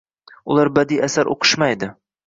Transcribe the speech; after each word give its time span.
Ular 0.53 0.71
badiiy 0.79 1.05
asar 1.11 1.33
o‘qishmaydi. 1.37 1.95